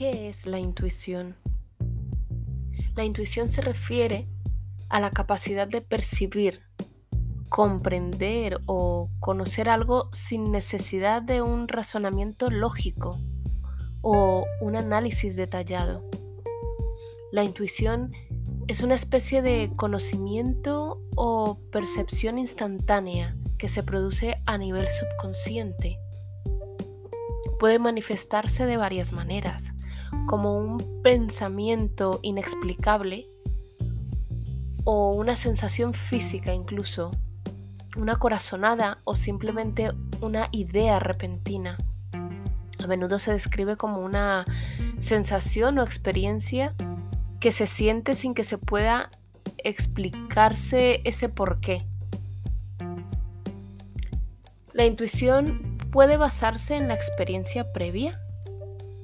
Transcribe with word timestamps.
¿Qué 0.00 0.30
es 0.30 0.46
la 0.46 0.58
intuición? 0.58 1.36
La 2.96 3.04
intuición 3.04 3.50
se 3.50 3.60
refiere 3.60 4.26
a 4.88 4.98
la 4.98 5.10
capacidad 5.10 5.68
de 5.68 5.82
percibir, 5.82 6.62
comprender 7.50 8.62
o 8.64 9.10
conocer 9.20 9.68
algo 9.68 10.08
sin 10.10 10.52
necesidad 10.52 11.20
de 11.20 11.42
un 11.42 11.68
razonamiento 11.68 12.48
lógico 12.48 13.18
o 14.00 14.46
un 14.62 14.76
análisis 14.76 15.36
detallado. 15.36 16.02
La 17.30 17.44
intuición 17.44 18.10
es 18.68 18.82
una 18.82 18.94
especie 18.94 19.42
de 19.42 19.70
conocimiento 19.76 21.02
o 21.14 21.58
percepción 21.70 22.38
instantánea 22.38 23.36
que 23.58 23.68
se 23.68 23.82
produce 23.82 24.40
a 24.46 24.56
nivel 24.56 24.88
subconsciente. 24.88 25.98
Puede 27.58 27.78
manifestarse 27.78 28.64
de 28.64 28.78
varias 28.78 29.12
maneras, 29.12 29.74
como 30.26 30.58
un 30.58 31.02
pensamiento 31.02 32.20
inexplicable 32.22 33.26
o 34.84 35.12
una 35.12 35.36
sensación 35.36 35.94
física 35.94 36.54
incluso, 36.54 37.10
una 37.96 38.16
corazonada 38.16 38.98
o 39.04 39.16
simplemente 39.16 39.92
una 40.20 40.48
idea 40.52 40.98
repentina. 40.98 41.76
A 42.82 42.86
menudo 42.86 43.18
se 43.18 43.32
describe 43.32 43.76
como 43.76 44.00
una 44.00 44.44
sensación 45.00 45.78
o 45.78 45.82
experiencia 45.82 46.74
que 47.40 47.52
se 47.52 47.66
siente 47.66 48.14
sin 48.14 48.34
que 48.34 48.44
se 48.44 48.58
pueda 48.58 49.08
explicarse 49.58 51.00
ese 51.04 51.28
por 51.28 51.60
qué. 51.60 51.84
La 54.72 54.86
intuición 54.86 55.76
puede 55.90 56.16
basarse 56.16 56.76
en 56.76 56.88
la 56.88 56.94
experiencia 56.94 57.72
previa 57.72 58.18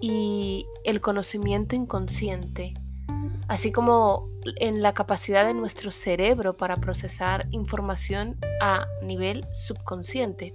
y 0.01 0.67
el 0.85 1.01
conocimiento 1.01 1.77
inconsciente, 1.77 2.75
así 3.49 3.73
como 3.73 4.29
en 4.57 4.83
la 4.83 4.95
capacidad 4.95 5.47
de 5.47 5.55
nuestro 5.55 5.91
cerebro 5.91 6.57
para 6.57 6.77
procesar 6.77 7.49
información 7.51 8.37
a 8.61 8.87
nivel 9.03 9.45
subconsciente. 9.53 10.55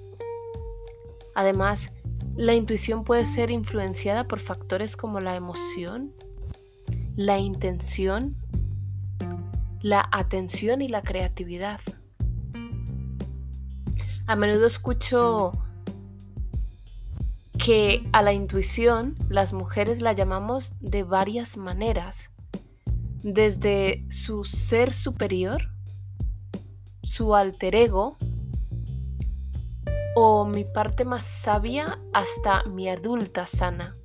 Además, 1.36 1.92
la 2.36 2.54
intuición 2.54 3.04
puede 3.04 3.26
ser 3.26 3.52
influenciada 3.52 4.26
por 4.26 4.40
factores 4.40 4.96
como 4.96 5.20
la 5.20 5.36
emoción, 5.36 6.14
la 7.16 7.40
intención, 7.40 8.36
la 9.82 10.08
atención 10.12 10.82
y 10.82 10.88
la 10.88 11.02
creatividad. 11.02 11.82
A 14.28 14.36
menudo 14.36 14.66
escucho 14.68 15.52
que 17.64 18.04
a 18.12 18.24
la 18.24 18.34
intuición 18.34 19.16
las 19.30 19.54
mujeres 19.54 20.02
la 20.02 20.14
llamamos 20.14 20.74
de 20.80 21.04
varias 21.04 21.58
maneras, 21.58 22.32
desde 23.22 24.04
su 24.10 24.44
ser 24.44 24.94
superior, 24.94 25.70
su 27.04 27.36
alter 27.36 27.76
ego, 27.76 28.18
o 30.16 30.46
mi 30.46 30.66
parte 30.66 31.06
más 31.06 31.24
sabia 31.24 32.00
hasta 32.14 32.64
mi 32.64 32.90
adulta 32.90 33.46
sana. 33.46 33.96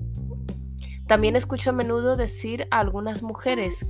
También 1.06 1.34
escucho 1.34 1.70
a 1.70 1.72
menudo 1.72 2.16
decir 2.16 2.68
a 2.70 2.80
algunas 2.80 3.22
mujeres 3.22 3.86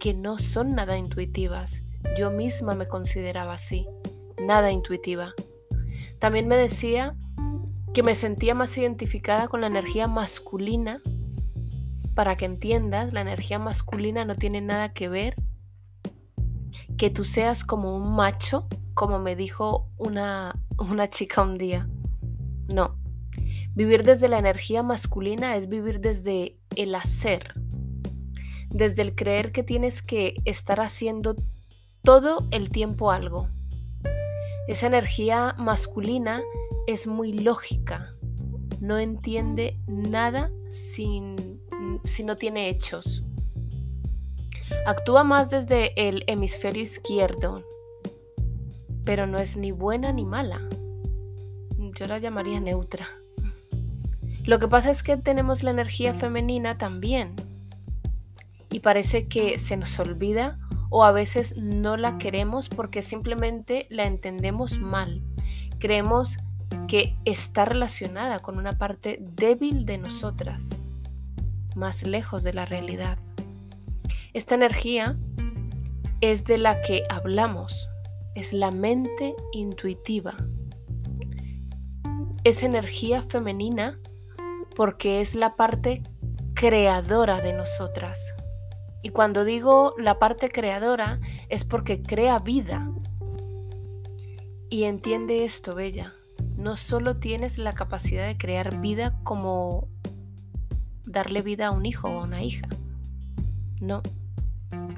que 0.00 0.14
no 0.14 0.38
son 0.38 0.74
nada 0.74 0.96
intuitivas. 0.96 1.82
Yo 2.16 2.30
misma 2.30 2.74
me 2.74 2.88
consideraba 2.88 3.54
así, 3.54 3.86
nada 4.40 4.72
intuitiva. 4.72 5.34
También 6.18 6.48
me 6.48 6.56
decía 6.56 7.14
que 7.94 8.02
me 8.02 8.14
sentía 8.14 8.54
más 8.54 8.76
identificada 8.76 9.48
con 9.48 9.60
la 9.60 9.66
energía 9.66 10.08
masculina. 10.08 11.00
Para 12.14 12.36
que 12.36 12.44
entiendas, 12.44 13.12
la 13.12 13.20
energía 13.20 13.58
masculina 13.58 14.24
no 14.24 14.34
tiene 14.34 14.60
nada 14.60 14.92
que 14.92 15.08
ver 15.08 15.36
que 16.98 17.10
tú 17.10 17.24
seas 17.24 17.64
como 17.64 17.96
un 17.96 18.14
macho, 18.14 18.68
como 18.94 19.18
me 19.18 19.34
dijo 19.34 19.88
una, 19.96 20.54
una 20.78 21.08
chica 21.08 21.42
un 21.42 21.58
día. 21.58 21.88
No, 22.72 22.96
Vivir 23.74 24.02
desde 24.02 24.28
la 24.28 24.38
energía 24.38 24.82
masculina 24.82 25.56
es 25.56 25.66
vivir 25.66 26.00
desde 26.00 26.58
el 26.76 26.94
hacer, 26.94 27.54
desde 28.68 29.00
el 29.00 29.14
creer 29.14 29.50
que 29.50 29.62
tienes 29.62 30.02
que 30.02 30.34
estar 30.44 30.78
haciendo 30.78 31.36
todo 32.02 32.46
el 32.50 32.68
tiempo 32.68 33.10
algo. 33.10 33.48
Esa 34.68 34.88
energía 34.88 35.54
masculina 35.56 36.42
es 36.86 37.06
muy 37.06 37.32
lógica, 37.32 38.14
no 38.80 38.98
entiende 38.98 39.78
nada 39.86 40.50
sin, 40.70 41.60
si 42.04 42.24
no 42.24 42.36
tiene 42.36 42.68
hechos. 42.68 43.24
Actúa 44.86 45.22
más 45.22 45.50
desde 45.50 45.92
el 46.08 46.24
hemisferio 46.26 46.82
izquierdo, 46.82 47.62
pero 49.04 49.26
no 49.26 49.38
es 49.38 49.56
ni 49.56 49.70
buena 49.70 50.12
ni 50.12 50.24
mala. 50.24 50.68
Yo 51.94 52.06
la 52.06 52.18
llamaría 52.18 52.58
neutra. 52.58 53.06
Lo 54.44 54.58
que 54.58 54.66
pasa 54.66 54.90
es 54.90 55.02
que 55.02 55.16
tenemos 55.16 55.62
la 55.62 55.70
energía 55.70 56.14
femenina 56.14 56.78
también 56.78 57.36
y 58.70 58.80
parece 58.80 59.28
que 59.28 59.58
se 59.58 59.76
nos 59.76 59.98
olvida 60.00 60.58
o 60.90 61.04
a 61.04 61.12
veces 61.12 61.56
no 61.56 61.96
la 61.96 62.18
queremos 62.18 62.68
porque 62.68 63.02
simplemente 63.02 63.86
la 63.88 64.04
entendemos 64.04 64.78
mal. 64.78 65.22
Creemos 65.78 66.38
que 66.88 67.16
está 67.24 67.64
relacionada 67.64 68.38
con 68.40 68.58
una 68.58 68.72
parte 68.72 69.18
débil 69.20 69.86
de 69.86 69.98
nosotras, 69.98 70.70
más 71.74 72.06
lejos 72.06 72.42
de 72.42 72.52
la 72.52 72.64
realidad. 72.64 73.18
Esta 74.32 74.54
energía 74.54 75.16
es 76.20 76.44
de 76.44 76.58
la 76.58 76.80
que 76.82 77.02
hablamos, 77.08 77.88
es 78.34 78.52
la 78.52 78.70
mente 78.70 79.34
intuitiva. 79.52 80.34
Es 82.44 82.62
energía 82.62 83.22
femenina 83.22 83.98
porque 84.74 85.20
es 85.20 85.34
la 85.34 85.54
parte 85.54 86.02
creadora 86.54 87.40
de 87.40 87.52
nosotras. 87.52 88.18
Y 89.02 89.10
cuando 89.10 89.44
digo 89.44 89.94
la 89.98 90.18
parte 90.18 90.48
creadora 90.48 91.20
es 91.48 91.64
porque 91.64 92.02
crea 92.02 92.38
vida. 92.38 92.88
Y 94.70 94.84
entiende 94.84 95.44
esto, 95.44 95.74
Bella. 95.74 96.14
No 96.62 96.76
solo 96.76 97.16
tienes 97.16 97.58
la 97.58 97.72
capacidad 97.72 98.24
de 98.24 98.38
crear 98.38 98.80
vida 98.80 99.18
como 99.24 99.88
darle 101.04 101.42
vida 101.42 101.66
a 101.66 101.70
un 101.72 101.84
hijo 101.86 102.08
o 102.08 102.20
a 102.20 102.22
una 102.22 102.44
hija. 102.44 102.68
No. 103.80 104.00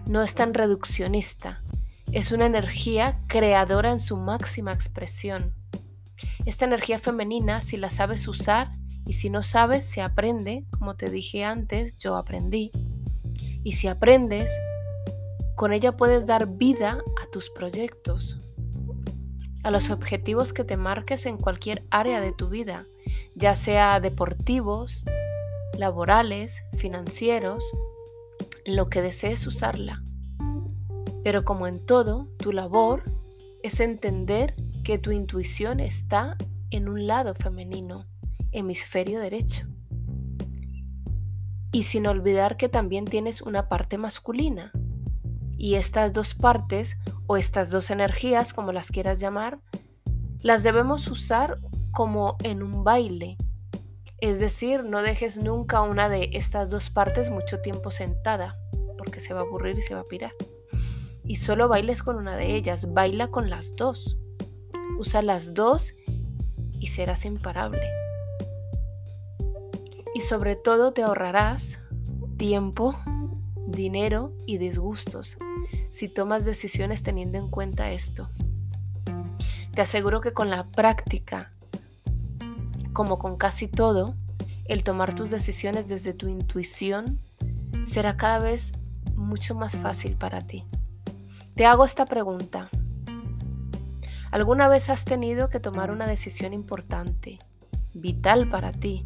No 0.05 0.23
es 0.23 0.35
tan 0.35 0.53
reduccionista. 0.53 1.63
Es 2.13 2.33
una 2.33 2.45
energía 2.45 3.19
creadora 3.29 3.93
en 3.93 4.01
su 4.01 4.19
máxima 4.19 4.75
expresión. 4.75 5.55
Esta 6.45 6.67
energía 6.67 6.99
femenina, 6.99 7.63
si 7.63 7.79
la 7.79 7.89
sabes 7.89 8.29
usar, 8.29 8.73
y 9.07 9.15
si 9.15 9.31
no 9.31 9.43
sabes, 9.43 9.87
se 9.87 10.03
aprende, 10.03 10.67
como 10.69 10.97
te 10.97 11.09
dije 11.09 11.45
antes, 11.45 11.97
yo 11.97 12.17
aprendí. 12.17 12.73
Y 13.63 13.73
si 13.73 13.89
aprendes, 13.89 14.53
con 15.57 15.73
ella 15.73 15.97
puedes 15.97 16.27
dar 16.27 16.47
vida 16.47 16.99
a 17.23 17.31
tus 17.31 17.49
proyectos, 17.49 18.44
a 19.65 19.71
los 19.71 19.91
objetivos 19.91 20.53
que 20.53 20.63
te 20.63 20.77
marques 20.77 21.27
en 21.27 21.39
cualquier 21.39 21.83
área 21.91 22.21
de 22.21 22.33
tu 22.33 22.49
vida, 22.49 22.87
ya 23.35 23.57
sea 23.57 23.99
deportivos, 23.99 25.05
laborales, 25.77 26.63
financieros, 26.75 27.65
lo 28.67 28.89
que 28.89 29.03
desees 29.03 29.47
usarla. 29.47 30.03
Pero 31.25 31.45
como 31.45 31.67
en 31.67 31.85
todo, 31.85 32.29
tu 32.37 32.53
labor 32.53 33.03
es 33.63 33.81
entender 33.81 34.55
que 34.85 34.99
tu 34.99 35.11
intuición 35.11 35.81
está 35.81 36.37
en 36.71 36.89
un 36.89 37.07
lado 37.07 37.35
femenino 37.35 38.07
hemisferio 38.53 39.19
derecho. 39.19 39.67
Y 41.73 41.85
sin 41.85 42.07
olvidar 42.07 42.59
que 42.59 42.69
también 42.69 43.07
tienes 43.07 43.41
una 43.41 43.69
parte 43.69 43.97
masculina. 43.97 44.73
Y 45.65 45.77
estas 45.77 46.13
dos 46.13 46.35
partes, 46.35 46.99
o 47.27 47.39
estas 47.39 47.71
dos 47.71 47.89
energías, 47.89 48.53
como 48.53 48.71
las 48.71 48.91
quieras 48.91 49.19
llamar, 49.19 49.61
las 50.43 50.63
debemos 50.63 51.09
usar 51.09 51.59
como 51.91 52.37
en 52.43 52.63
un 52.63 52.85
baile. 52.85 53.39
Es 54.19 54.39
decir, 54.39 54.85
no 54.85 55.01
dejes 55.01 55.39
nunca 55.39 55.81
una 55.81 56.11
de 56.11 56.29
estas 56.35 56.69
dos 56.69 56.91
partes 56.91 57.31
mucho 57.31 57.63
tiempo 57.63 57.91
sentada, 57.91 58.59
porque 58.99 59.21
se 59.21 59.33
va 59.33 59.41
a 59.41 59.45
aburrir 59.45 59.79
y 59.79 59.83
se 59.83 59.95
va 59.95 60.01
a 60.01 60.05
pirar. 60.05 60.33
Y 61.25 61.37
solo 61.37 61.67
bailes 61.67 62.03
con 62.03 62.17
una 62.17 62.37
de 62.37 62.57
ellas, 62.57 62.93
baila 62.93 63.29
con 63.29 63.49
las 63.49 63.75
dos. 63.75 64.19
Usa 64.99 65.23
las 65.23 65.55
dos 65.55 65.95
y 66.79 66.89
serás 66.89 67.25
imparable 67.25 67.89
y 70.15 70.21
sobre 70.21 70.57
todo 70.57 70.93
te 70.93 71.03
ahorrarás 71.03 71.79
tiempo, 72.37 72.95
dinero 73.67 74.31
y 74.47 74.59
disgustos 74.59 75.39
si 75.95 76.09
tomas 76.09 76.45
decisiones 76.45 77.05
teniendo 77.05 77.39
en 77.39 77.49
cuenta 77.49 77.93
esto. 77.93 78.29
Te 79.75 79.81
aseguro 79.81 80.21
que 80.21 80.33
con 80.33 80.51
la 80.51 80.67
práctica, 80.67 81.53
como 82.93 83.21
con 83.21 83.37
casi 83.37 83.69
todo, 83.69 84.17
el 84.65 84.83
tomar 84.83 85.15
tus 85.15 85.31
decisiones 85.31 85.89
desde 85.89 86.13
tu 86.13 86.27
intuición 86.27 87.21
será 87.87 88.17
cada 88.17 88.41
vez 88.41 88.73
mucho 89.15 89.55
más 89.55 89.77
fácil 89.77 90.17
para 90.17 90.41
ti. 90.41 90.65
Te 91.55 91.65
hago 91.65 91.85
esta 91.85 92.07
pregunta. 92.07 92.69
¿Alguna 94.33 94.67
vez 94.67 94.91
has 94.91 95.05
tenido 95.05 95.49
que 95.49 95.61
tomar 95.61 95.93
una 95.93 96.09
decisión 96.09 96.53
importante, 96.55 97.39
vital 97.95 98.49
para 98.51 98.73
ti, 98.73 99.05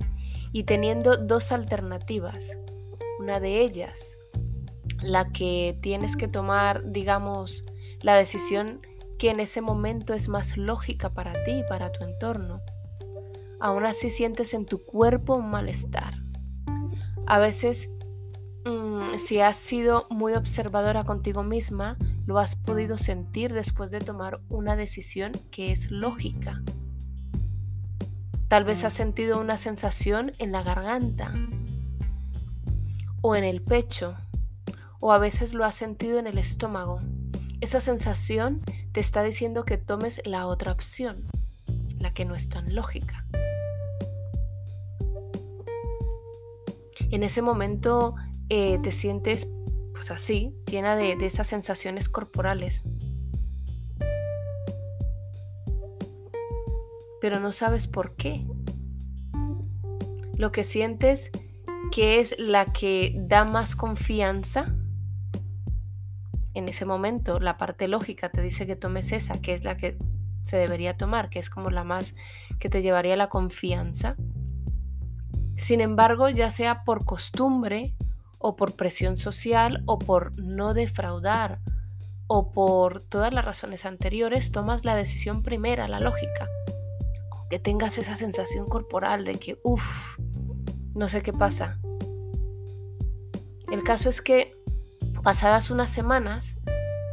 y 0.53 0.63
teniendo 0.63 1.19
dos 1.19 1.53
alternativas? 1.53 2.57
Una 3.21 3.41
de 3.41 3.61
ellas, 3.61 3.99
la 5.03 5.31
que 5.31 5.79
tienes 5.81 6.17
que 6.17 6.29
tomar, 6.29 6.83
digamos, 6.91 7.63
la 8.01 8.15
decisión 8.15 8.81
que 9.19 9.31
en 9.31 9.41
ese 9.41 9.61
momento 9.61 10.15
es 10.15 10.29
más 10.29 10.57
lógica 10.57 11.11
para 11.11 11.33
ti 11.45 11.61
y 11.61 11.69
para 11.69 11.91
tu 11.93 12.05
entorno. 12.05 12.61
Aún 13.61 13.85
así 13.85 14.11
sientes 14.11 14.55
en 14.55 14.65
tu 14.65 14.81
cuerpo 14.83 15.35
un 15.35 15.51
malestar. 15.51 16.15
A 17.27 17.39
veces, 17.39 17.89
mm, 18.65 19.19
si 19.19 19.41
has 19.41 19.57
sido 19.57 20.07
muy 20.11 20.35
observadora 20.35 21.05
contigo 21.05 21.43
misma, 21.43 21.97
lo 22.27 22.39
has 22.39 22.55
podido 22.55 22.99
sentir 22.99 23.53
después 23.53 23.91
de 23.91 24.01
tomar 24.01 24.41
una 24.49 24.77
decisión 24.77 25.33
que 25.51 25.73
es 25.73 25.91
lógica. 25.91 26.63
Tal 28.49 28.65
vez 28.65 28.85
has 28.85 28.95
sentido 28.95 29.41
una 29.41 29.57
sensación 29.57 30.33
en 30.39 30.53
la 30.53 30.63
garganta 30.63 31.35
o 33.21 33.35
en 33.35 33.45
el 33.45 33.61
pecho 33.61 34.15
o 35.01 35.13
a 35.13 35.19
veces 35.19 35.55
lo 35.55 35.65
has 35.65 35.75
sentido 35.75 36.19
en 36.19 36.27
el 36.27 36.39
estómago. 36.39 37.01
Esa 37.61 37.81
sensación 37.81 38.61
te 38.93 39.01
está 39.01 39.23
diciendo 39.23 39.65
que 39.65 39.79
tomes 39.79 40.21
la 40.25 40.47
otra 40.47 40.73
opción, 40.73 41.25
la 41.99 42.13
que 42.13 42.25
no 42.25 42.35
es 42.35 42.49
tan 42.49 42.75
lógica. 42.75 43.25
En 47.11 47.23
ese 47.23 47.43
momento 47.43 48.15
eh, 48.49 48.79
te 48.83 48.93
sientes 48.93 49.49
pues 49.93 50.11
así, 50.11 50.55
llena 50.71 50.95
de, 50.95 51.17
de 51.17 51.27
esas 51.27 51.49
sensaciones 51.49 52.09
corporales. 52.09 52.83
Pero 57.21 57.41
no 57.41 57.51
sabes 57.51 57.89
por 57.89 58.15
qué. 58.15 58.47
Lo 60.37 60.53
que 60.53 60.63
sientes 60.63 61.33
que 61.91 62.21
es 62.21 62.37
la 62.39 62.67
que 62.67 63.15
da 63.17 63.45
más 63.45 63.75
confianza 63.75 64.73
en 66.59 66.69
ese 66.69 66.85
momento 66.85 67.39
la 67.39 67.57
parte 67.57 67.87
lógica 67.89 68.31
te 68.31 68.43
dice 68.43 68.67
que 68.67 68.77
tomes 68.77 69.13
esa, 69.13 69.35
que 69.41 69.55
es 69.55 69.65
la 69.65 69.77
que 69.77 69.97
se 70.43 70.57
debería 70.57 70.97
tomar, 70.97 71.31
que 71.31 71.39
es 71.39 71.51
como 71.51 71.71
la 71.71 71.85
más 71.85 72.15
que 72.59 72.69
te 72.69 72.83
llevaría 72.83 73.17
la 73.17 73.29
confianza. 73.29 74.17
Sin 75.57 75.81
embargo, 75.81 76.29
ya 76.29 76.51
sea 76.51 76.83
por 76.85 77.05
costumbre 77.05 77.95
o 78.39 78.57
por 78.57 78.75
presión 78.75 79.19
social 79.19 79.83
o 79.87 79.99
por 79.99 80.33
no 80.41 80.75
defraudar 80.75 81.61
o 82.27 82.51
por 82.51 83.03
todas 83.03 83.33
las 83.33 83.45
razones 83.45 83.87
anteriores, 83.87 84.51
tomas 84.51 84.85
la 84.85 84.97
decisión 84.97 85.43
primera, 85.43 85.87
la 85.87 86.01
lógica. 86.01 86.49
Que 87.51 87.59
tengas 87.59 87.99
esa 87.99 88.17
sensación 88.17 88.69
corporal 88.69 89.25
de 89.25 89.37
que, 89.37 89.59
uff, 89.63 90.19
no 90.95 91.09
sé 91.09 91.23
qué 91.23 91.33
pasa. 91.33 91.79
El 93.71 93.83
caso 93.85 94.09
es 94.09 94.21
que 94.21 94.58
Pasadas 95.29 95.71
unas 95.71 95.91
semanas, 95.91 96.57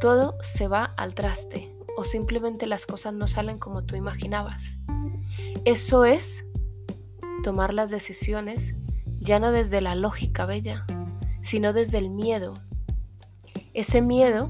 todo 0.00 0.38
se 0.40 0.68
va 0.68 0.84
al 0.96 1.12
traste 1.12 1.76
o 1.98 2.04
simplemente 2.04 2.66
las 2.66 2.86
cosas 2.86 3.12
no 3.12 3.26
salen 3.26 3.58
como 3.58 3.84
tú 3.84 3.94
imaginabas. 3.94 4.78
Eso 5.66 6.06
es 6.06 6.46
tomar 7.44 7.74
las 7.74 7.90
decisiones 7.90 8.74
ya 9.20 9.38
no 9.38 9.52
desde 9.52 9.82
la 9.82 9.94
lógica 9.94 10.46
bella, 10.46 10.86
sino 11.42 11.74
desde 11.74 11.98
el 11.98 12.08
miedo. 12.08 12.54
Ese 13.74 14.00
miedo, 14.00 14.48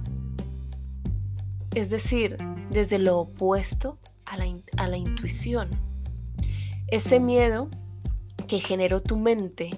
es 1.74 1.90
decir, 1.90 2.36
desde 2.70 3.00
lo 3.00 3.18
opuesto 3.18 3.98
a 4.26 4.36
la, 4.36 4.46
a 4.76 4.86
la 4.86 4.96
intuición. 4.96 5.70
Ese 6.86 7.18
miedo 7.18 7.68
que 8.46 8.60
generó 8.60 9.02
tu 9.02 9.16
mente, 9.16 9.76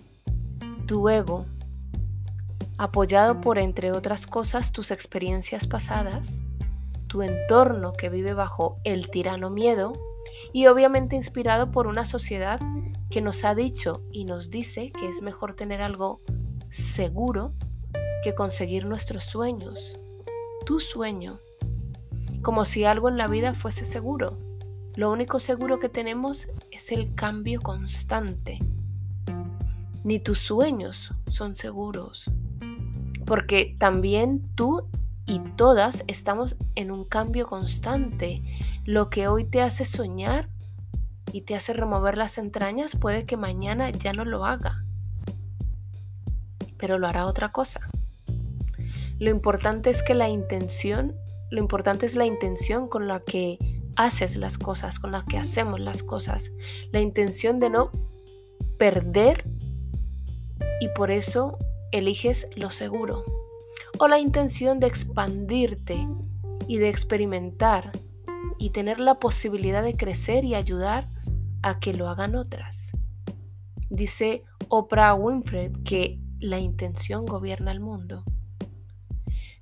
tu 0.84 1.08
ego, 1.08 1.46
apoyado 2.78 3.40
por, 3.40 3.58
entre 3.58 3.90
otras 3.90 4.26
cosas, 4.26 4.72
tus 4.72 4.92
experiencias 4.92 5.66
pasadas, 5.66 6.40
tu 7.08 7.22
entorno 7.22 7.92
que 7.92 8.08
vive 8.08 8.32
bajo 8.34 8.76
el 8.84 9.10
tirano 9.10 9.50
miedo 9.50 9.92
y 10.52 10.66
obviamente 10.66 11.16
inspirado 11.16 11.72
por 11.72 11.88
una 11.88 12.04
sociedad 12.04 12.60
que 13.10 13.20
nos 13.20 13.44
ha 13.44 13.54
dicho 13.54 14.02
y 14.12 14.24
nos 14.24 14.50
dice 14.50 14.90
que 14.90 15.08
es 15.08 15.22
mejor 15.22 15.54
tener 15.54 15.82
algo 15.82 16.20
seguro 16.70 17.52
que 18.22 18.34
conseguir 18.34 18.86
nuestros 18.86 19.24
sueños, 19.24 19.98
tu 20.64 20.78
sueño, 20.78 21.40
como 22.42 22.64
si 22.64 22.84
algo 22.84 23.08
en 23.08 23.16
la 23.16 23.26
vida 23.26 23.54
fuese 23.54 23.84
seguro. 23.84 24.38
Lo 24.94 25.10
único 25.10 25.40
seguro 25.40 25.78
que 25.78 25.88
tenemos 25.88 26.48
es 26.70 26.92
el 26.92 27.14
cambio 27.14 27.60
constante. 27.60 28.58
Ni 30.04 30.20
tus 30.20 30.38
sueños 30.38 31.12
son 31.26 31.54
seguros 31.54 32.30
porque 33.28 33.76
también 33.78 34.40
tú 34.54 34.88
y 35.26 35.40
todas 35.40 36.02
estamos 36.06 36.56
en 36.76 36.90
un 36.90 37.04
cambio 37.04 37.46
constante. 37.46 38.42
Lo 38.86 39.10
que 39.10 39.28
hoy 39.28 39.44
te 39.44 39.60
hace 39.60 39.84
soñar 39.84 40.48
y 41.30 41.42
te 41.42 41.54
hace 41.54 41.74
remover 41.74 42.16
las 42.16 42.38
entrañas 42.38 42.96
puede 42.96 43.26
que 43.26 43.36
mañana 43.36 43.90
ya 43.90 44.14
no 44.14 44.24
lo 44.24 44.46
haga, 44.46 44.82
pero 46.78 46.98
lo 46.98 47.06
hará 47.06 47.26
otra 47.26 47.52
cosa. 47.52 47.80
Lo 49.18 49.28
importante 49.28 49.90
es 49.90 50.02
que 50.02 50.14
la 50.14 50.30
intención, 50.30 51.14
lo 51.50 51.60
importante 51.60 52.06
es 52.06 52.14
la 52.14 52.24
intención 52.24 52.88
con 52.88 53.08
la 53.08 53.20
que 53.20 53.58
haces 53.94 54.38
las 54.38 54.56
cosas, 54.56 54.98
con 54.98 55.12
la 55.12 55.26
que 55.26 55.36
hacemos 55.36 55.80
las 55.80 56.02
cosas, 56.02 56.50
la 56.92 57.00
intención 57.00 57.60
de 57.60 57.68
no 57.68 57.90
perder 58.78 59.44
y 60.80 60.88
por 60.96 61.10
eso 61.10 61.58
eliges 61.92 62.46
lo 62.56 62.70
seguro 62.70 63.24
o 63.98 64.08
la 64.08 64.18
intención 64.18 64.80
de 64.80 64.86
expandirte 64.86 66.06
y 66.66 66.78
de 66.78 66.88
experimentar 66.88 67.92
y 68.58 68.70
tener 68.70 69.00
la 69.00 69.18
posibilidad 69.18 69.82
de 69.82 69.96
crecer 69.96 70.44
y 70.44 70.54
ayudar 70.54 71.08
a 71.62 71.80
que 71.80 71.94
lo 71.94 72.08
hagan 72.08 72.34
otras. 72.34 72.92
Dice 73.90 74.44
Oprah 74.68 75.14
Winfrey 75.14 75.72
que 75.84 76.20
la 76.40 76.58
intención 76.58 77.24
gobierna 77.24 77.72
el 77.72 77.80
mundo. 77.80 78.24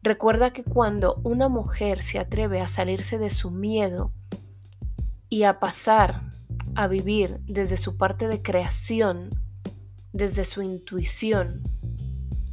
Recuerda 0.02 0.52
que 0.52 0.62
cuando 0.62 1.20
una 1.24 1.48
mujer 1.48 2.02
se 2.02 2.18
atreve 2.18 2.60
a 2.60 2.68
salirse 2.68 3.18
de 3.18 3.30
su 3.30 3.50
miedo 3.50 4.12
y 5.28 5.44
a 5.44 5.58
pasar 5.58 6.22
a 6.74 6.86
vivir 6.86 7.40
desde 7.46 7.76
su 7.76 7.96
parte 7.96 8.28
de 8.28 8.42
creación, 8.42 9.30
desde 10.12 10.44
su 10.44 10.62
intuición, 10.62 11.62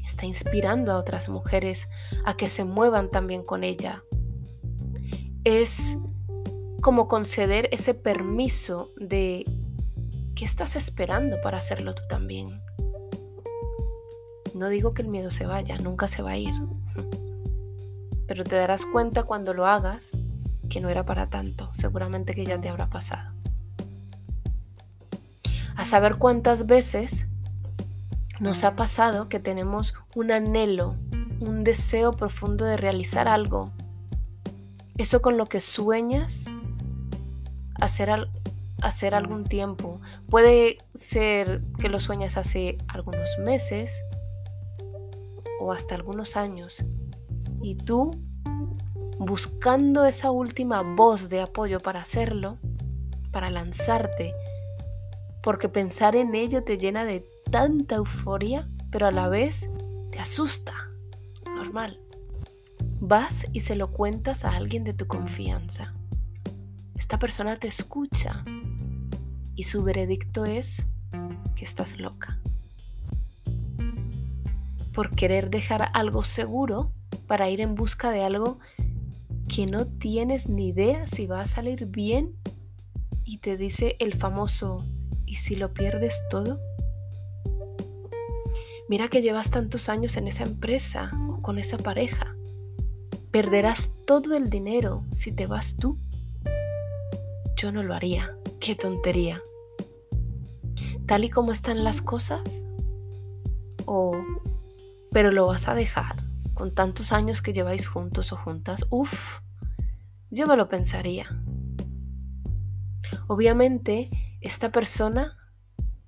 está 0.04 0.26
inspirando 0.26 0.92
a 0.92 0.98
otras 0.98 1.30
mujeres 1.30 1.88
a 2.26 2.36
que 2.36 2.48
se 2.48 2.64
muevan 2.64 3.10
también 3.10 3.44
con 3.44 3.64
ella. 3.64 4.04
Es 5.44 5.98
como 6.82 7.08
conceder 7.08 7.70
ese 7.72 7.94
permiso 7.94 8.92
de 8.98 9.46
¿qué 10.36 10.46
estás 10.46 10.76
esperando 10.76 11.42
para 11.42 11.58
hacerlo 11.58 11.96
tú 11.96 12.04
también? 12.10 12.62
No 14.54 14.70
digo 14.70 14.94
que 14.94 15.02
el 15.02 15.08
miedo 15.08 15.32
se 15.32 15.46
vaya, 15.46 15.78
nunca 15.78 16.08
se 16.08 16.22
va 16.22 16.32
a 16.32 16.38
ir. 16.38 16.54
Pero 18.28 18.44
te 18.44 18.56
darás 18.56 18.86
cuenta 18.86 19.24
cuando 19.24 19.54
lo 19.54 19.66
hagas 19.66 20.10
que 20.70 20.80
no 20.80 20.90
era 20.90 21.06
para 21.06 21.30
tanto, 21.30 21.70
seguramente 21.74 22.34
que 22.34 22.46
ya 22.46 22.60
te 22.60 22.70
habrá 22.70 22.90
pasado. 22.90 23.34
A 25.76 25.86
saber 25.86 26.18
cuántas 26.18 26.66
veces 26.66 27.28
nos 28.40 28.64
ha 28.64 28.74
pasado 28.74 29.28
que 29.28 29.40
tenemos 29.40 29.94
un 30.16 30.32
anhelo, 30.32 30.96
un 31.40 31.64
deseo 31.64 32.14
profundo 32.14 32.66
de 32.66 32.78
realizar 32.78 33.28
algo. 33.28 33.72
Eso 34.98 35.22
con 35.22 35.38
lo 35.38 35.46
que 35.46 35.62
sueñas 35.62 36.46
hacer, 37.80 38.10
hacer 38.82 39.16
algún 39.16 39.44
tiempo. 39.44 40.02
Puede 40.30 40.78
ser 40.96 41.62
que 41.80 41.90
lo 41.90 42.00
sueñas 42.00 42.38
hace 42.38 42.78
algunos 42.88 43.38
meses 43.40 43.94
o 45.60 45.72
hasta 45.72 45.96
algunos 45.96 46.36
años. 46.36 46.84
Y 47.62 47.76
tú, 47.76 48.20
buscando 49.20 50.06
esa 50.06 50.32
última 50.32 50.82
voz 50.82 51.30
de 51.30 51.42
apoyo 51.42 51.80
para 51.80 52.02
hacerlo, 52.02 52.58
para 53.32 53.50
lanzarte, 53.50 54.34
porque 55.42 55.70
pensar 55.70 56.16
en 56.16 56.36
ello 56.36 56.64
te 56.64 56.78
llena 56.78 57.06
de 57.06 57.28
tanta 57.54 57.98
euforia, 57.98 58.68
pero 58.90 59.06
a 59.06 59.12
la 59.12 59.28
vez 59.28 59.70
te 60.10 60.18
asusta. 60.18 60.74
Normal. 61.46 62.00
Vas 63.00 63.46
y 63.54 63.60
se 63.60 63.76
lo 63.76 63.92
cuentas 63.92 64.44
a 64.44 64.56
alguien 64.56 64.84
de 64.84 64.96
tu 64.96 65.06
confianza. 65.06 65.94
Esta 66.96 67.20
persona 67.20 67.58
te 67.58 67.68
escucha 67.68 68.44
y 69.56 69.66
su 69.66 69.84
veredicto 69.84 70.46
es 70.46 70.84
que 71.56 71.64
estás 71.64 72.00
loca. 72.00 72.40
Por 74.92 75.12
querer 75.12 75.52
dejar 75.52 75.92
algo 75.94 76.24
seguro 76.24 76.92
para 77.28 77.52
ir 77.52 77.62
en 77.62 77.76
busca 77.76 78.10
de 78.10 78.24
algo 78.24 78.58
que 79.48 79.68
no 79.68 79.86
tienes 79.86 80.50
ni 80.50 80.70
idea 80.70 81.06
si 81.06 81.28
va 81.28 81.42
a 81.42 81.46
salir 81.46 81.86
bien 81.86 82.34
y 83.24 83.38
te 83.38 83.58
dice 83.58 83.96
el 84.00 84.16
famoso, 84.16 84.84
¿y 85.28 85.36
si 85.36 85.56
lo 85.56 85.72
pierdes 85.72 86.24
todo? 86.32 86.60
Mira 88.94 89.08
que 89.08 89.24
llevas 89.24 89.50
tantos 89.50 89.90
años 89.90 90.18
en 90.18 90.28
esa 90.28 90.44
empresa 90.44 91.10
o 91.28 91.42
con 91.42 91.58
esa 91.58 91.80
pareja. 91.80 92.36
Perderás 93.32 93.92
todo 94.06 94.36
el 94.36 94.52
dinero 94.52 95.04
si 95.12 95.32
te 95.32 95.48
vas 95.48 95.78
tú. 95.78 95.98
Yo 97.56 97.72
no 97.72 97.82
lo 97.82 97.96
haría. 97.96 98.38
Qué 98.60 98.76
tontería. 98.76 99.42
Tal 101.08 101.24
y 101.24 101.32
como 101.32 101.52
están 101.52 101.84
las 101.84 102.04
cosas. 102.04 102.44
O, 103.86 104.16
pero 105.10 105.32
lo 105.32 105.48
vas 105.48 105.68
a 105.68 105.74
dejar 105.74 106.18
con 106.54 106.76
tantos 106.76 107.12
años 107.14 107.42
que 107.42 107.52
lleváis 107.52 107.88
juntos 107.88 108.32
o 108.32 108.38
juntas. 108.38 108.86
Uf, 108.92 109.40
yo 110.30 110.46
me 110.46 110.56
lo 110.56 110.70
pensaría. 110.70 111.26
Obviamente, 113.26 114.12
esta 114.40 114.72
persona 114.72 115.43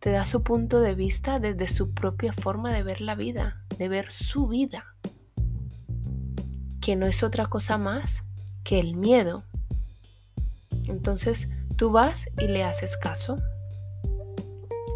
te 0.05 0.11
da 0.11 0.23
su 0.23 0.43
punto 0.43 0.81
de 0.81 0.93
vista 0.93 1.39
desde 1.39 1.67
su 1.67 1.95
propia 1.95 2.31
forma 2.31 2.71
de 2.71 2.83
ver 2.83 3.01
la 3.01 3.15
vida, 3.15 3.63
de 3.79 3.89
ver 3.89 4.11
su 4.11 4.47
vida, 4.47 4.85
que 6.79 6.95
no 6.95 7.07
es 7.07 7.23
otra 7.23 7.47
cosa 7.47 7.79
más 7.79 8.23
que 8.63 8.79
el 8.79 8.95
miedo. 8.95 9.45
Entonces 10.87 11.47
tú 11.75 11.89
vas 11.89 12.29
y 12.37 12.45
le 12.45 12.63
haces 12.63 12.97
caso. 12.97 13.39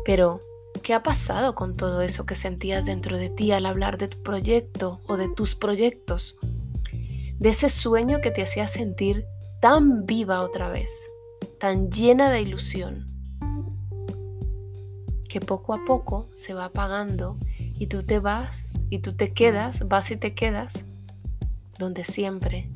Pero, 0.06 0.42
¿qué 0.84 0.94
ha 0.94 1.01
pasado 1.01 1.56
con 1.56 1.75
todo 1.75 2.04
eso 2.04 2.28
que 2.28 2.36
sentías 2.36 2.86
dentro 2.86 3.18
de 3.18 3.32
ti 3.32 3.51
al 3.51 3.66
hablar 3.66 3.98
de 3.98 4.10
tu 4.10 4.22
proyecto 4.22 5.01
o 5.08 5.18
de 5.18 5.28
tus 5.28 5.56
proyectos? 5.56 6.38
De 7.39 7.50
ese 7.50 7.72
sueño 7.72 8.22
que 8.22 8.30
te 8.30 8.44
hacía 8.44 8.68
sentir 8.68 9.25
tan 9.60 10.06
viva 10.06 10.42
otra 10.42 10.70
vez, 10.70 10.92
tan 11.60 11.89
llena 11.89 12.30
de 12.30 12.44
ilusión 12.44 13.19
que 15.30 15.40
poco 15.40 15.74
a 15.74 15.86
poco 15.86 16.28
se 16.34 16.54
va 16.54 16.66
apagando 16.66 17.38
y 17.58 17.88
tú 17.88 18.04
te 18.04 18.20
vas 18.20 18.72
y 18.90 19.00
tú 19.00 19.14
te 19.14 19.32
quedas, 19.32 19.88
vas 19.88 20.12
y 20.12 20.18
te 20.18 20.34
quedas 20.34 20.86
donde 21.78 22.04
siempre, 22.04 22.70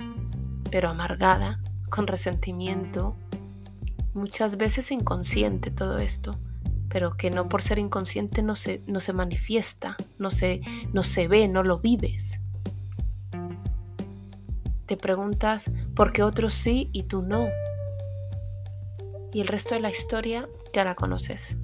pero 0.71 0.89
amargada, 0.89 1.59
con 1.89 2.07
resentimiento, 2.07 3.17
muchas 4.13 4.55
veces 4.55 4.91
inconsciente 4.91 5.71
todo 5.71 5.97
esto, 5.97 6.37
pero 6.89 7.17
que 7.17 7.31
no 7.31 7.49
por 7.49 7.61
ser 7.61 7.79
inconsciente 7.79 8.41
no 8.43 8.55
se, 8.55 8.81
no 8.87 9.01
se 9.01 9.13
manifiesta, 9.13 9.97
no 10.19 10.29
se, 10.29 10.61
no 10.93 11.03
se 11.03 11.27
ve, 11.27 11.47
no 11.47 11.63
lo 11.63 11.79
vives. 11.79 12.39
Te 14.85 14.95
preguntas 14.95 15.71
por 15.95 16.13
qué 16.13 16.23
otros 16.23 16.53
sí 16.53 16.89
y 16.93 17.03
tú 17.03 17.23
no. 17.23 17.47
Y 19.33 19.41
el 19.41 19.47
resto 19.47 19.73
de 19.73 19.81
la 19.81 19.89
historia 19.89 20.47
ya 20.73 20.83
la 20.83 20.93
conoces. 20.93 21.57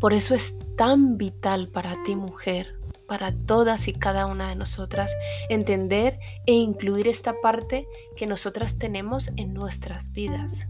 Por 0.00 0.12
eso 0.12 0.34
es 0.34 0.54
tan 0.76 1.18
vital 1.18 1.68
para 1.68 2.02
ti 2.04 2.16
mujer, 2.16 2.78
para 3.06 3.32
todas 3.32 3.88
y 3.88 3.92
cada 3.92 4.26
una 4.26 4.48
de 4.50 4.54
nosotras, 4.54 5.10
entender 5.48 6.18
e 6.46 6.52
incluir 6.52 7.08
esta 7.08 7.34
parte 7.40 7.86
que 8.16 8.26
nosotras 8.26 8.78
tenemos 8.78 9.30
en 9.36 9.54
nuestras 9.54 10.12
vidas. 10.12 10.68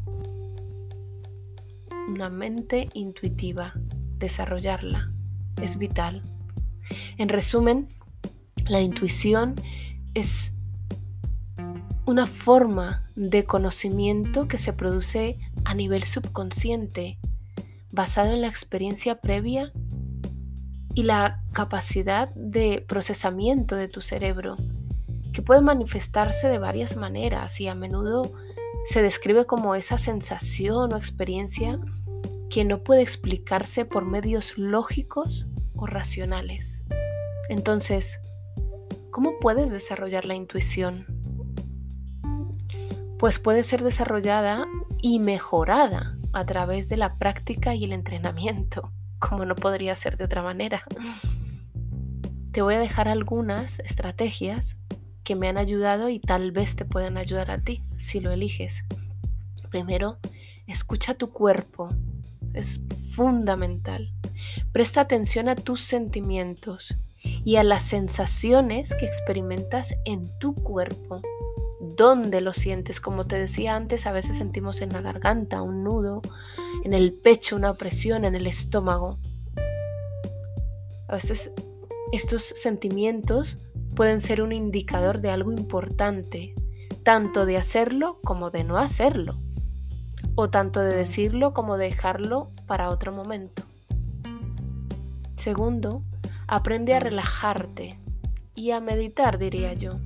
Una 2.08 2.30
mente 2.30 2.88
intuitiva, 2.94 3.72
desarrollarla, 4.18 5.12
es 5.60 5.78
vital. 5.78 6.22
En 7.18 7.28
resumen, 7.28 7.88
la 8.66 8.80
intuición 8.80 9.56
es 10.14 10.52
una 12.06 12.26
forma 12.26 13.10
de 13.16 13.44
conocimiento 13.44 14.48
que 14.48 14.56
se 14.58 14.72
produce 14.72 15.38
a 15.64 15.74
nivel 15.74 16.04
subconsciente 16.04 17.18
basado 17.98 18.32
en 18.32 18.42
la 18.42 18.46
experiencia 18.46 19.20
previa 19.20 19.72
y 20.94 21.02
la 21.02 21.42
capacidad 21.52 22.32
de 22.36 22.84
procesamiento 22.88 23.74
de 23.74 23.88
tu 23.88 24.02
cerebro, 24.02 24.54
que 25.32 25.42
puede 25.42 25.62
manifestarse 25.62 26.46
de 26.46 26.60
varias 26.60 26.94
maneras 26.94 27.60
y 27.60 27.66
a 27.66 27.74
menudo 27.74 28.30
se 28.84 29.02
describe 29.02 29.46
como 29.46 29.74
esa 29.74 29.98
sensación 29.98 30.92
o 30.92 30.96
experiencia 30.96 31.80
que 32.48 32.64
no 32.64 32.84
puede 32.84 33.02
explicarse 33.02 33.84
por 33.84 34.04
medios 34.04 34.56
lógicos 34.56 35.48
o 35.74 35.86
racionales. 35.86 36.84
Entonces, 37.48 38.20
¿cómo 39.10 39.40
puedes 39.40 39.72
desarrollar 39.72 40.24
la 40.24 40.36
intuición? 40.36 41.04
Pues 43.18 43.40
puede 43.40 43.64
ser 43.64 43.82
desarrollada 43.82 44.68
y 45.02 45.18
mejorada 45.18 46.17
a 46.38 46.46
través 46.46 46.88
de 46.88 46.96
la 46.96 47.18
práctica 47.18 47.74
y 47.74 47.84
el 47.84 47.92
entrenamiento, 47.92 48.92
como 49.18 49.44
no 49.44 49.54
podría 49.54 49.94
ser 49.94 50.16
de 50.16 50.24
otra 50.24 50.42
manera. 50.42 50.84
Te 52.52 52.62
voy 52.62 52.74
a 52.74 52.78
dejar 52.78 53.08
algunas 53.08 53.78
estrategias 53.80 54.76
que 55.24 55.36
me 55.36 55.48
han 55.48 55.58
ayudado 55.58 56.08
y 56.08 56.20
tal 56.20 56.52
vez 56.52 56.76
te 56.76 56.84
puedan 56.84 57.18
ayudar 57.18 57.50
a 57.50 57.58
ti 57.58 57.82
si 57.98 58.20
lo 58.20 58.32
eliges. 58.32 58.84
Primero, 59.70 60.18
escucha 60.66 61.14
tu 61.14 61.32
cuerpo. 61.32 61.90
Es 62.54 62.80
fundamental. 63.14 64.12
Presta 64.72 65.02
atención 65.02 65.48
a 65.48 65.56
tus 65.56 65.80
sentimientos 65.80 66.96
y 67.44 67.56
a 67.56 67.64
las 67.64 67.84
sensaciones 67.84 68.94
que 68.94 69.04
experimentas 69.04 69.94
en 70.04 70.30
tu 70.38 70.54
cuerpo 70.54 71.20
dónde 71.98 72.40
lo 72.40 72.54
sientes. 72.54 73.00
Como 73.00 73.26
te 73.26 73.36
decía 73.36 73.76
antes, 73.76 74.06
a 74.06 74.12
veces 74.12 74.38
sentimos 74.38 74.80
en 74.80 74.90
la 74.90 75.02
garganta 75.02 75.60
un 75.60 75.84
nudo, 75.84 76.22
en 76.84 76.94
el 76.94 77.12
pecho 77.12 77.56
una 77.56 77.72
opresión, 77.72 78.24
en 78.24 78.34
el 78.34 78.46
estómago. 78.46 79.18
A 81.08 81.14
veces 81.14 81.50
estos 82.12 82.42
sentimientos 82.42 83.58
pueden 83.94 84.20
ser 84.22 84.40
un 84.40 84.52
indicador 84.52 85.20
de 85.20 85.30
algo 85.30 85.52
importante, 85.52 86.54
tanto 87.02 87.44
de 87.44 87.56
hacerlo 87.56 88.20
como 88.22 88.50
de 88.50 88.64
no 88.64 88.78
hacerlo, 88.78 89.38
o 90.36 90.48
tanto 90.48 90.80
de 90.80 90.94
decirlo 90.94 91.52
como 91.52 91.76
de 91.76 91.86
dejarlo 91.86 92.50
para 92.66 92.90
otro 92.90 93.12
momento. 93.12 93.64
Segundo, 95.36 96.02
aprende 96.46 96.94
a 96.94 97.00
relajarte 97.00 97.98
y 98.54 98.70
a 98.70 98.80
meditar, 98.80 99.38
diría 99.38 99.74
yo. 99.74 99.98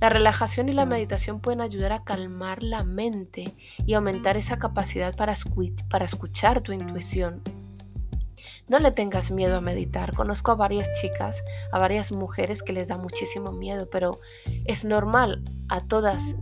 La 0.00 0.08
relajación 0.08 0.70
y 0.70 0.72
la 0.72 0.86
meditación 0.86 1.40
pueden 1.40 1.60
ayudar 1.60 1.92
a 1.92 2.04
calmar 2.04 2.62
la 2.62 2.84
mente 2.84 3.54
y 3.84 3.92
aumentar 3.92 4.38
esa 4.38 4.58
capacidad 4.58 5.14
para, 5.14 5.34
para 5.90 6.06
escuchar 6.06 6.62
tu 6.62 6.72
intuición. 6.72 7.42
No 8.66 8.78
le 8.78 8.92
tengas 8.92 9.30
miedo 9.30 9.56
a 9.56 9.60
meditar. 9.60 10.14
Conozco 10.14 10.52
a 10.52 10.54
varias 10.54 10.88
chicas, 11.00 11.42
a 11.70 11.78
varias 11.78 12.12
mujeres 12.12 12.62
que 12.62 12.72
les 12.72 12.88
da 12.88 12.96
muchísimo 12.96 13.52
miedo, 13.52 13.90
pero 13.90 14.20
es 14.64 14.86
normal. 14.86 15.44
A 15.68 15.80
todas, 15.82 16.34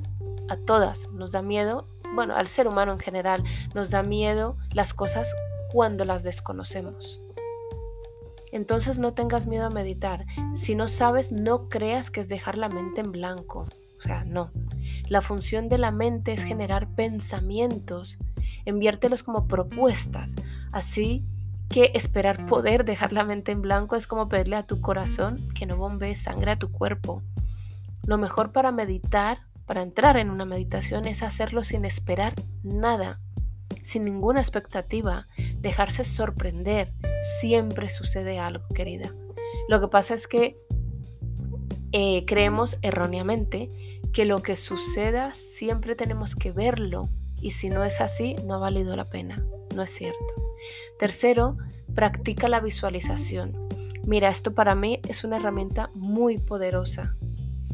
a 0.49 0.57
todas 0.57 1.09
nos 1.11 1.33
da 1.33 1.43
miedo. 1.43 1.85
Bueno, 2.15 2.37
al 2.37 2.47
ser 2.47 2.69
humano 2.69 2.93
en 2.93 3.01
general 3.01 3.43
nos 3.75 3.91
da 3.91 4.03
miedo 4.03 4.57
las 4.73 4.95
cosas 4.95 5.35
cuando 5.73 6.05
las 6.05 6.23
desconocemos. 6.23 7.19
Entonces 8.53 8.99
no 8.99 9.15
tengas 9.15 9.47
miedo 9.47 9.67
a 9.67 9.71
meditar. 9.71 10.27
Si 10.55 10.75
no 10.75 10.89
sabes, 10.89 11.33
no 11.33 11.69
creas 11.69 12.11
que 12.11 12.21
es 12.21 12.29
dejar 12.29 12.57
la 12.57 12.69
mente 12.69 13.01
en 13.01 13.13
blanco. 13.13 13.67
O 13.99 14.03
sea, 14.03 14.25
no. 14.25 14.51
La 15.09 15.23
función 15.23 15.69
de 15.69 15.79
la 15.79 15.91
mente 15.91 16.33
es 16.33 16.45
generar 16.45 16.89
pensamientos, 16.95 18.19
enviártelos 18.65 19.23
como 19.23 19.49
propuestas. 19.49 20.37
Así 20.71 21.25
que 21.69 21.91
esperar 21.95 22.47
poder 22.47 22.85
dejar 22.85 23.13
la 23.13 23.25
mente 23.25 23.53
en 23.53 23.61
blanco 23.61 23.97
es 23.97 24.07
como 24.07 24.29
pedirle 24.29 24.57
a 24.57 24.67
tu 24.67 24.81
corazón 24.81 25.49
que 25.55 25.67
no 25.67 25.77
bombee 25.77 26.15
sangre 26.17 26.53
a 26.53 26.57
tu 26.57 26.71
cuerpo. 26.71 27.23
Lo 28.05 28.17
mejor 28.17 28.53
para 28.53 28.73
meditar, 28.73 29.41
para 29.67 29.83
entrar 29.83 30.17
en 30.17 30.31
una 30.31 30.47
meditación, 30.47 31.07
es 31.07 31.23
hacerlo 31.23 31.63
sin 31.63 31.85
esperar 31.85 32.35
nada, 32.63 33.21
sin 33.83 34.05
ninguna 34.05 34.41
expectativa, 34.41 35.27
dejarse 35.61 36.05
sorprender, 36.05 36.93
siempre 37.41 37.89
sucede 37.89 38.39
algo, 38.39 38.67
querida. 38.75 39.15
Lo 39.69 39.81
que 39.81 39.89
pasa 39.89 40.15
es 40.15 40.27
que 40.27 40.57
eh, 41.93 42.25
creemos 42.27 42.79
erróneamente 42.83 43.69
que 44.13 44.25
lo 44.25 44.43
que 44.43 44.57
suceda 44.57 45.35
siempre 45.35 45.95
tenemos 45.95 46.35
que 46.35 46.53
verlo 46.53 47.09
y 47.41 47.53
si 47.53 47.69
no 47.69 47.85
es 47.85 48.01
así, 48.01 48.35
no 48.45 48.55
ha 48.55 48.59
valido 48.59 48.97
la 48.97 49.05
pena. 49.05 49.45
No 49.75 49.83
es 49.83 49.91
cierto. 49.91 50.19
Tercero, 50.99 51.57
practica 51.95 52.49
la 52.49 52.61
visualización. 52.61 53.69
Mira, 54.05 54.29
esto 54.29 54.55
para 54.55 54.75
mí 54.75 55.01
es 55.09 55.25
una 55.25 55.37
herramienta 55.37 55.91
muy 55.95 56.39
poderosa, 56.39 57.17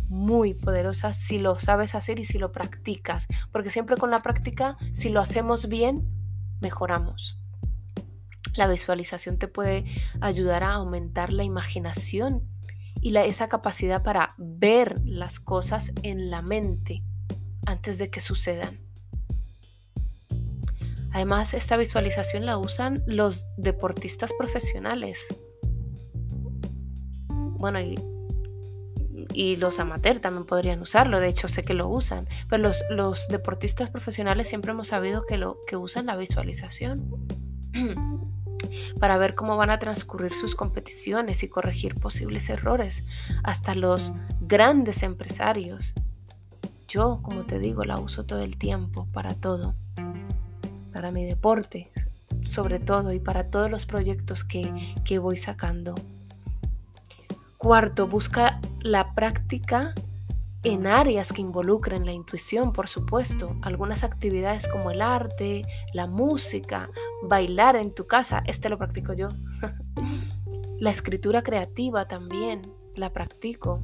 muy 0.09 0.55
poderosa 0.55 1.15
si 1.15 1.39
lo 1.39 1.57
sabes 1.57 1.95
hacer 1.95 2.19
y 2.19 2.25
si 2.25 2.39
lo 2.39 2.53
practicas, 2.53 3.27
porque 3.53 3.71
siempre 3.71 3.97
con 3.97 4.11
la 4.11 4.23
práctica, 4.23 4.77
si 4.93 5.09
lo 5.09 5.21
hacemos 5.21 5.69
bien, 5.69 6.09
mejoramos. 6.61 7.39
La 8.57 8.69
visualización 8.69 9.39
te 9.39 9.49
puede 9.49 9.85
ayudar 10.21 10.63
a 10.63 10.75
aumentar 10.75 11.33
la 11.33 11.45
imaginación 11.45 12.43
y 13.01 13.15
esa 13.17 13.49
capacidad 13.49 14.03
para 14.03 14.31
ver 14.39 15.01
las 15.05 15.39
cosas 15.39 15.93
en 16.03 16.31
la 16.31 16.41
mente 16.41 17.03
antes 17.67 17.99
de 17.99 18.11
que 18.11 18.21
sucedan. 18.21 18.81
Además, 21.13 21.55
esta 21.55 21.77
visualización 21.77 22.47
la 22.47 22.59
usan 22.59 23.03
los 23.07 23.47
deportistas 23.57 24.33
profesionales. 24.33 25.27
Bueno, 27.29 27.79
y, 27.81 27.97
los 29.57 29.79
amateurs 29.81 30.21
también 30.21 30.47
podrían 30.47 30.81
usarlo, 30.81 31.21
de 31.21 31.29
hecho 31.29 31.47
sé 31.49 31.65
que 31.65 31.75
lo 31.75 31.89
usan, 31.89 32.29
pero 32.49 32.63
los, 32.63 32.85
los 32.91 33.29
deportistas 33.29 33.91
profesionales 33.91 34.49
siempre 34.49 34.73
hemos 34.73 34.89
sabido 34.89 35.25
que, 35.27 35.39
lo, 35.39 35.59
que 35.67 35.77
usan 35.77 36.07
la 36.07 36.17
visualización. 36.17 37.27
para 38.99 39.19
ver 39.19 39.35
cómo 39.35 39.57
van 39.57 39.71
a 39.71 39.79
transcurrir 39.79 40.35
sus 40.35 40.55
competiciones 40.55 41.43
y 41.43 41.49
corregir 41.49 41.95
posibles 41.95 42.49
errores, 42.51 43.05
hasta 43.43 43.75
los 43.75 44.13
grandes 44.41 45.03
empresarios. 45.03 45.95
Yo, 46.89 47.21
como 47.23 47.45
te 47.45 47.59
digo, 47.59 47.85
la 47.85 47.99
uso 47.99 48.25
todo 48.25 48.41
el 48.41 48.57
tiempo 48.57 49.07
para 49.13 49.35
todo, 49.35 49.75
para 50.93 51.11
mi 51.11 51.25
deporte, 51.25 51.91
sobre 52.43 52.79
todo, 52.79 53.13
y 53.13 53.21
para 53.21 53.45
todos 53.51 53.71
los 53.71 53.87
proyectos 53.87 54.45
que, 54.45 54.95
que 55.05 55.19
voy 55.19 55.37
sacando. 55.37 55.95
Cuarto, 57.59 58.07
busca 58.07 58.61
la 58.81 59.15
práctica 59.15 59.95
en 60.65 60.87
áreas 60.87 61.33
que 61.33 61.43
involucren 61.43 62.07
la 62.07 62.13
intuición, 62.13 62.73
por 62.73 62.89
supuesto. 62.89 63.55
Algunas 63.63 64.03
actividades 64.03 64.67
como 64.67 64.91
el 64.91 65.03
arte, 65.03 65.63
la 65.93 66.07
música, 66.07 66.91
bailar 67.23 67.77
en 67.77 67.95
tu 67.95 68.07
casa, 68.07 68.43
este 68.47 68.71
lo 68.71 68.79
practico 68.79 69.13
yo. 69.13 69.29
la 70.79 70.91
escritura 70.91 71.43
creativa 71.43 72.09
también 72.09 72.63
la 72.97 73.13
practico. 73.13 73.83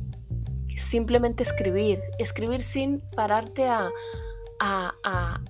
Simplemente 0.77 1.43
escribir, 1.43 2.01
escribir 2.19 2.63
sin 2.63 3.03
pararte 3.15 3.69
a, 3.69 3.91
a, 4.59 4.95
a, 5.05 5.41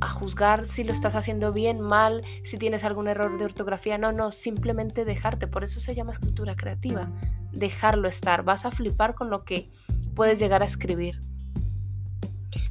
a 0.00 0.08
juzgar 0.08 0.66
si 0.66 0.82
lo 0.82 0.90
estás 0.90 1.14
haciendo 1.14 1.52
bien, 1.52 1.80
mal, 1.80 2.22
si 2.42 2.58
tienes 2.58 2.82
algún 2.82 3.06
error 3.06 3.38
de 3.38 3.44
ortografía. 3.44 3.98
No, 3.98 4.10
no, 4.10 4.32
simplemente 4.32 5.04
dejarte. 5.04 5.46
Por 5.46 5.62
eso 5.62 5.78
se 5.78 5.94
llama 5.94 6.10
escritura 6.10 6.56
creativa. 6.56 7.12
Dejarlo 7.52 8.08
estar. 8.08 8.42
Vas 8.42 8.64
a 8.64 8.72
flipar 8.72 9.14
con 9.14 9.30
lo 9.30 9.44
que 9.44 9.70
puedes 10.14 10.38
llegar 10.38 10.62
a 10.62 10.66
escribir. 10.66 11.20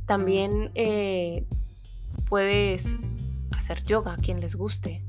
También 0.05 0.71
eh, 0.75 1.45
puedes 2.27 2.95
hacer 3.51 3.83
yoga 3.83 4.13
a 4.13 4.17
quien 4.17 4.39
les 4.39 4.55
guste. 4.55 5.03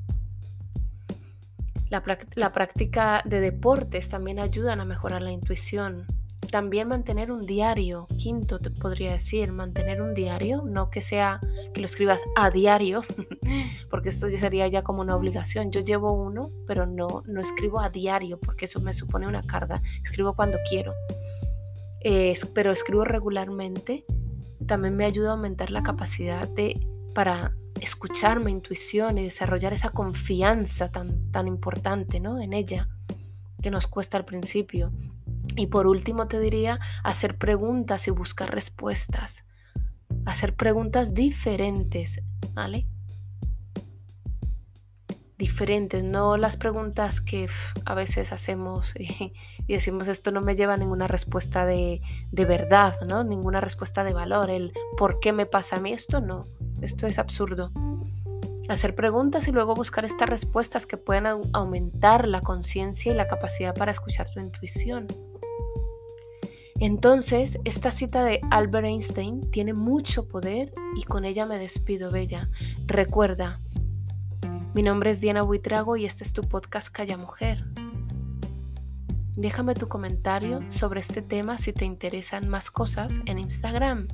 La, 1.89 2.03
la, 2.35 2.53
práctica 2.53 3.23
de 3.25 3.41
deportes 3.41 4.09
también 4.09 4.39
ayudan 4.39 4.81
a 4.81 4.85
mejorar 4.85 5.23
la 5.23 5.33
intuición. 5.33 6.07
También 6.51 6.89
mantener 6.89 7.33
un 7.33 7.47
diario, 7.47 8.07
quinto 8.17 8.59
te 8.59 8.71
podría 8.71 9.13
decir, 9.13 9.53
mantener 9.53 10.03
un 10.03 10.15
diario, 10.15 10.63
no 10.65 10.91
que 10.91 11.01
sea 11.01 11.41
que 11.73 11.81
lo 11.81 11.87
escribas 11.87 12.21
a 12.37 12.51
diario, 12.51 13.03
porque 13.91 14.09
esto 14.09 14.29
sería 14.29 14.67
ya 14.69 14.83
como 14.83 15.01
una 15.01 15.17
obligación. 15.17 15.71
Yo 15.71 15.81
llevo 15.81 16.13
uno, 16.13 16.51
pero 16.67 16.87
no, 16.87 17.23
no 17.27 17.41
escribo 17.41 17.81
a 17.81 17.89
diario 17.89 18.39
porque 18.39 18.67
eso 18.67 18.81
me 18.81 18.95
supone 18.95 19.27
una 19.27 19.43
carga. 19.43 19.81
Escribo 20.03 20.35
cuando 20.35 20.59
quiero 20.69 20.93
pero 22.54 22.73
escribo 22.73 23.04
regularmente, 23.04 24.04
también 24.66 24.97
me 24.97 25.04
ayuda 25.04 25.30
a 25.30 25.33
aumentar 25.33 25.71
la 25.71 25.83
capacidad 25.83 26.49
de, 26.49 26.87
para 27.14 27.54
escuchar 27.80 28.40
mi 28.40 28.50
intuición 28.52 29.19
y 29.19 29.25
desarrollar 29.25 29.73
esa 29.73 29.90
confianza 29.90 30.90
tan, 30.90 31.31
tan 31.31 31.46
importante 31.46 32.20
¿no? 32.20 32.40
en 32.40 32.53
ella 32.53 32.88
que 33.62 33.70
nos 33.70 33.87
cuesta 33.87 34.18
al 34.18 34.25
principio. 34.25 34.92
Y 35.57 35.66
por 35.66 35.87
último 35.87 36.29
te 36.29 36.40
diría 36.40 36.79
hacer 37.03 37.37
preguntas 37.37 38.07
y 38.09 38.11
buscar 38.11 38.55
respuestas. 38.55 39.44
Hacer 40.25 40.55
preguntas 40.55 41.14
diferentes, 41.14 42.20
¿vale? 42.53 42.87
Diferentes, 45.40 46.05
no 46.05 46.37
las 46.37 46.59
preguntas 46.59 47.22
que 47.22 47.48
a 47.87 47.94
veces 47.94 48.31
hacemos 48.31 48.92
y, 48.98 49.33
decimos 49.66 50.07
esto 50.07 50.31
no 50.31 50.42
me 50.42 50.55
lleva 50.55 50.74
a 50.74 50.76
ninguna 50.76 51.09
respuesta 51.09 51.64
de, 51.64 52.03
de, 52.31 52.44
verdad, 52.44 52.94
¿no? 53.09 53.24
Ninguna 53.24 53.61
respuesta 53.61 54.05
de 54.05 54.12
valor, 54.12 54.50
el 54.50 54.72
por 54.98 55.18
qué 55.18 55.33
me 55.33 55.46
pasa 55.46 55.76
a 55.76 55.81
mí 55.81 55.92
esto, 55.92 56.20
no, 56.20 56.44
esto 56.83 57.07
es 57.07 57.18
absurdo. 57.18 57.72
Hacer 58.68 58.94
preguntas 58.94 59.48
y 59.48 59.53
luego 59.53 59.74
buscar 59.74 60.05
estas 60.05 60.29
respuestas 60.29 60.87
que 60.87 60.98
pueden 60.98 61.26
aumentar 61.55 62.29
la 62.29 62.42
conciencia 62.42 63.11
y 63.11 63.16
la 63.16 63.26
capacidad 63.26 63.74
para 63.74 63.90
escuchar 63.90 64.31
tu 64.33 64.40
intuición. 64.40 65.09
Entonces, 66.79 67.59
esta 67.64 67.90
cita 67.90 68.24
de 68.24 68.40
Albert 68.50 68.87
Einstein 68.87 69.50
tiene 69.50 69.72
mucho 69.72 70.29
poder 70.29 70.72
y 70.96 71.03
con 71.03 71.24
ella 71.24 71.46
me 71.46 71.59
despido, 71.59 72.11
Bella. 72.11 72.50
Recuerda, 72.87 73.61
mi 74.72 74.83
nombre 74.85 75.11
es 75.11 75.20
Diana 75.20 75.42
Buitrago 75.42 75.96
y 75.96 76.04
este 76.04 76.22
es 76.22 76.33
tu 76.33 76.42
podcast 76.42 76.88
Calla 76.88 77.16
Mujer. 77.16 77.64
Déjame 79.35 79.74
tu 79.74 79.88
comentario 79.88 80.61
sobre 80.70 81.00
este 81.00 81.22
tema 81.22 81.59
si 81.59 81.72
te 81.72 81.85
interesan 81.85 82.48
más 82.48 82.70
cosas 82.70 83.20
en 83.26 83.40
Instagram, 83.40 84.06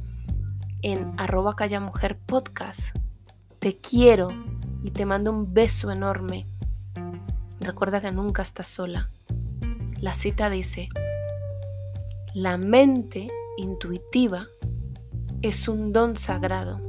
en 0.81 1.13
arroba 1.19 1.55
Mujer 1.81 2.19
Podcast. 2.19 2.97
Te 3.59 3.77
quiero 3.77 4.29
y 4.83 4.93
te 4.93 5.05
mando 5.05 5.31
un 5.31 5.53
beso 5.53 5.91
enorme. 5.91 6.47
Recuerda 7.61 8.01
que 8.01 8.13
nunca 8.13 8.41
estás 8.41 8.69
sola. 8.69 9.11
La 10.01 10.15
cita 10.15 10.49
dice, 10.49 10.89
la 12.35 12.57
mente 12.57 13.29
intuitiva 13.59 14.47
es 15.43 15.69
un 15.69 15.93
don 15.93 16.17
sagrado 16.17 16.81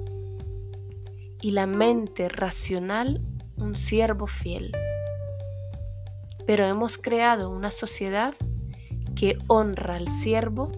y 1.41 1.51
la 1.51 1.65
mente 1.67 2.29
racional 2.29 3.21
un 3.57 3.75
siervo 3.75 4.27
fiel. 4.27 4.71
Pero 6.45 6.65
hemos 6.65 6.97
creado 6.97 7.49
una 7.49 7.71
sociedad 7.71 8.33
que 9.15 9.37
honra 9.47 9.95
al 9.95 10.07
siervo 10.07 10.71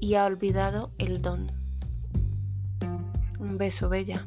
y 0.00 0.14
ha 0.14 0.24
olvidado 0.24 0.90
el 0.98 1.22
don. 1.22 1.52
Un 3.38 3.58
beso, 3.58 3.88
bella. 3.88 4.26